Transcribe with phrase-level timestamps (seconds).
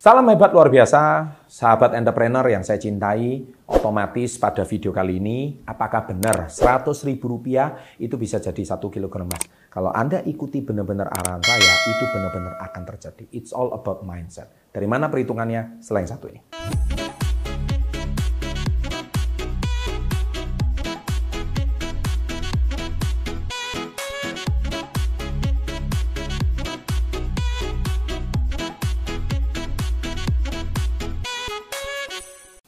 [0.00, 3.44] Salam hebat luar biasa, sahabat entrepreneur yang saya cintai.
[3.68, 9.28] Otomatis pada video kali ini, apakah benar 100 ribu rupiah itu bisa jadi satu kilogram
[9.28, 9.44] emas?
[9.68, 13.28] Kalau Anda ikuti benar-benar arahan saya, itu benar-benar akan terjadi.
[13.28, 14.48] It's all about mindset.
[14.72, 15.84] Dari mana perhitungannya?
[15.84, 16.40] Selain satu ini.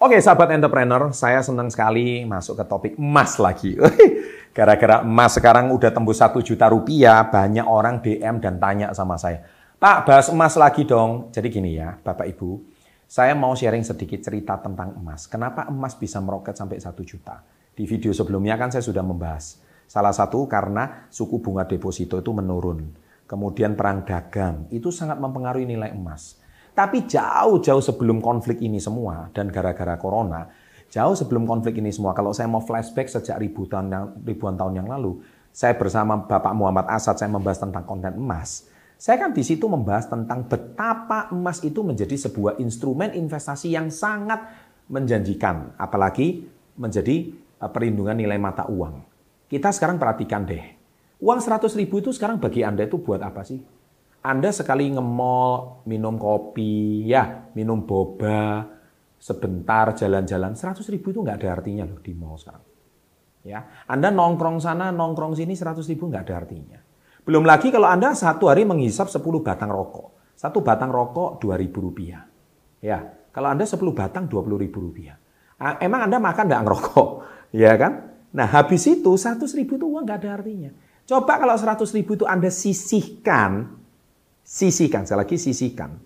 [0.02, 3.78] Oke, sahabat entrepreneur, saya senang sekali masuk ke topik emas lagi.
[4.56, 9.46] Gara-gara emas sekarang udah tembus satu juta rupiah, banyak orang DM dan tanya sama saya,
[9.78, 11.30] Pak, bahas emas lagi dong.
[11.30, 12.50] Jadi gini ya, Bapak Ibu,
[13.06, 15.30] saya mau sharing sedikit cerita tentang emas.
[15.30, 17.38] Kenapa emas bisa meroket sampai satu juta?
[17.70, 19.62] Di video sebelumnya kan saya sudah membahas.
[19.86, 22.90] Salah satu karena suku bunga deposito itu menurun.
[23.30, 26.41] Kemudian perang dagang, itu sangat mempengaruhi nilai emas.
[26.72, 30.48] Tapi jauh-jauh sebelum konflik ini semua dan gara-gara corona,
[30.88, 33.92] jauh sebelum konflik ini semua, kalau saya mau flashback sejak ribuan,
[34.24, 35.20] ribuan tahun yang lalu,
[35.52, 38.72] saya bersama Bapak Muhammad Asad, saya membahas tentang konten emas.
[38.96, 44.40] Saya kan di situ membahas tentang betapa emas itu menjadi sebuah instrumen investasi yang sangat
[44.88, 46.48] menjanjikan, apalagi
[46.80, 49.04] menjadi eh, perlindungan nilai mata uang.
[49.52, 50.64] Kita sekarang perhatikan deh,
[51.20, 53.60] uang 100 ribu itu sekarang bagi Anda itu buat apa sih?
[54.22, 58.62] Anda sekali ngemol, minum kopi, ya, minum boba,
[59.18, 62.62] sebentar jalan-jalan, 100 ribu itu nggak ada artinya loh di mall sekarang.
[63.42, 66.78] Ya, Anda nongkrong sana, nongkrong sini, 100 ribu nggak ada artinya.
[67.26, 70.34] Belum lagi kalau Anda satu hari menghisap 10 batang rokok.
[70.38, 72.22] Satu batang rokok 2 ribu rupiah.
[72.78, 73.02] Ya,
[73.34, 75.18] kalau Anda 10 batang 20 ribu rupiah.
[75.82, 77.10] Emang Anda makan nggak ngerokok?
[77.52, 78.16] Ya kan?
[78.32, 80.72] Nah, habis itu 100 ribu itu uang nggak ada artinya.
[81.04, 83.81] Coba kalau 100 ribu itu Anda sisihkan
[84.52, 85.96] Sisihkan, saya lagi sisihkan.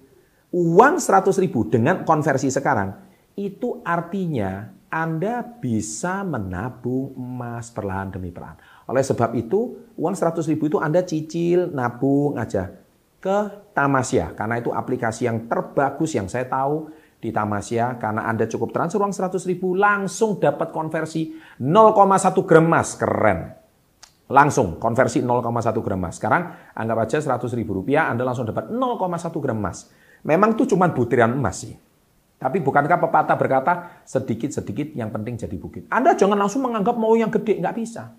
[0.55, 2.95] Uang 100 ribu dengan konversi sekarang,
[3.35, 8.87] itu artinya Anda bisa menabung emas perlahan demi perlahan.
[8.87, 12.71] Oleh sebab itu, uang 100 ribu itu Anda cicil, nabung aja
[13.19, 13.39] ke
[13.75, 14.39] Tamasya.
[14.39, 16.87] Karena itu aplikasi yang terbagus yang saya tahu
[17.19, 17.99] di Tamasya.
[17.99, 22.95] Karena Anda cukup transfer uang 100 ribu, langsung dapat konversi 0,1 gram emas.
[22.95, 23.56] Keren.
[24.27, 26.19] Langsung konversi 0,1 gram emas.
[26.19, 29.87] Sekarang anggap aja 100 ribu rupiah, Anda langsung dapat 0,1 gram emas.
[30.27, 31.79] Memang itu cuma butiran emas sih.
[32.37, 33.73] Tapi bukankah pepatah berkata
[34.05, 35.89] sedikit-sedikit yang penting jadi bukit.
[35.89, 38.13] Anda jangan langsung menganggap mau yang gede, nggak bisa.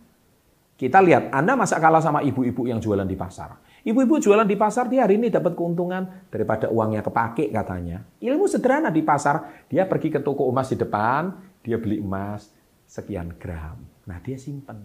[0.78, 3.58] Kita lihat, Anda masa kalah sama ibu-ibu yang jualan di pasar.
[3.82, 8.06] Ibu-ibu jualan di pasar, dia hari ini dapat keuntungan daripada uangnya kepake katanya.
[8.22, 11.34] Ilmu sederhana di pasar, dia pergi ke toko emas di depan,
[11.66, 12.54] dia beli emas
[12.86, 13.82] sekian gram.
[14.06, 14.78] Nah, dia simpan.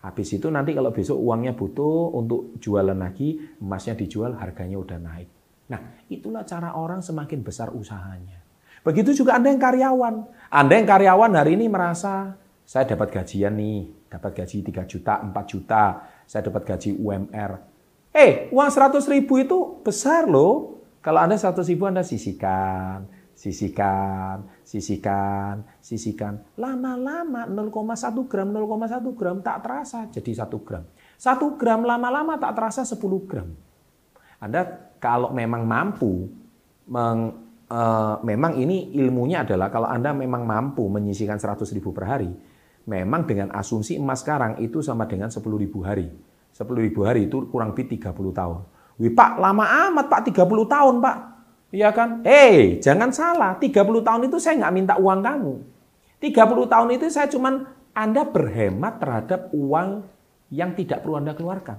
[0.00, 5.28] Habis itu nanti kalau besok uangnya butuh untuk jualan lagi, emasnya dijual, harganya udah naik.
[5.68, 8.40] Nah, itulah cara orang semakin besar usahanya.
[8.80, 10.14] Begitu juga Anda yang karyawan.
[10.48, 12.32] Anda yang karyawan hari ini merasa,
[12.64, 15.84] saya dapat gajian nih, dapat gaji 3 juta, 4 juta,
[16.24, 17.52] saya dapat gaji UMR.
[18.10, 20.80] Eh, uang 100 ribu itu besar loh.
[21.04, 23.04] Kalau Anda 100 ribu Anda sisihkan,
[23.40, 26.44] sisihkan, sisihkan, sisihkan.
[26.60, 30.84] Lama-lama 0,1 gram, 0,1 gram tak terasa jadi 1 gram.
[31.16, 33.48] 1 gram lama-lama tak terasa 10 gram.
[34.44, 36.28] Anda kalau memang mampu,
[36.92, 37.32] meng,
[37.64, 37.80] e,
[38.28, 42.28] memang ini ilmunya adalah kalau Anda memang mampu menyisihkan 100 ribu per hari,
[42.84, 46.12] memang dengan asumsi emas sekarang itu sama dengan 10 ribu hari.
[46.52, 48.68] 10 ribu hari itu kurang lebih 30 tahun.
[49.00, 51.39] Wih Pak, lama amat Pak, 30 tahun Pak.
[51.70, 52.26] Iya kan?
[52.26, 53.54] Eh, jangan salah.
[53.58, 55.54] 30 tahun itu saya nggak minta uang kamu.
[56.18, 57.64] 30 tahun itu saya cuman
[57.94, 60.04] Anda berhemat terhadap uang
[60.50, 61.78] yang tidak perlu Anda keluarkan.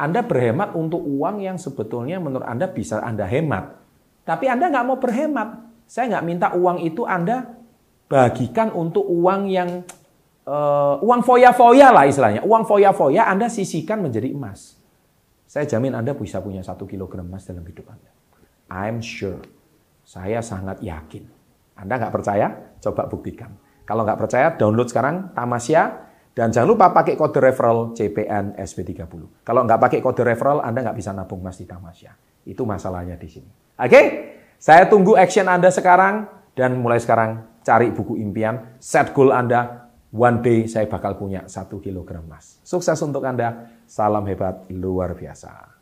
[0.00, 3.76] Anda berhemat untuk uang yang sebetulnya menurut Anda bisa Anda hemat.
[4.24, 5.68] Tapi Anda nggak mau berhemat.
[5.84, 7.44] Saya nggak minta uang itu Anda
[8.08, 9.84] bagikan untuk uang yang
[10.48, 12.40] uh, uang foya-foya lah istilahnya.
[12.48, 14.80] Uang foya-foya Anda sisihkan menjadi emas.
[15.44, 18.19] Saya jamin Anda bisa punya satu kilogram emas dalam hidup Anda.
[18.70, 19.42] I'm sure.
[20.06, 21.26] Saya sangat yakin.
[21.74, 22.46] Anda nggak percaya?
[22.78, 23.52] Coba buktikan.
[23.84, 26.10] Kalau nggak percaya, download sekarang Tamasya.
[26.30, 29.42] Dan jangan lupa pakai kode referral CPN SB30.
[29.42, 32.14] Kalau nggak pakai kode referral, Anda nggak bisa nabung emas di Tamasya.
[32.46, 33.50] Itu masalahnya di sini.
[33.74, 34.02] Oke?
[34.54, 36.30] Saya tunggu action Anda sekarang.
[36.54, 38.78] Dan mulai sekarang cari buku impian.
[38.78, 39.90] Set goal Anda.
[40.10, 42.62] One day saya bakal punya satu kilogram emas.
[42.62, 43.70] Sukses untuk Anda.
[43.90, 45.79] Salam hebat luar biasa.